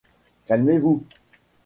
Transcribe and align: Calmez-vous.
Calmez-vous. 0.47 1.03